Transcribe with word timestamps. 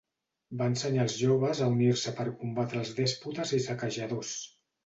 Va 0.61 0.67
ensenyar 0.71 1.03
als 1.03 1.17
joves 1.25 1.61
a 1.65 1.67
unir-se 1.75 2.15
per 2.21 2.27
combatre 2.41 2.81
els 2.85 2.97
dèspotes 3.01 3.55
i 3.59 3.63
saquejadors. 3.71 4.35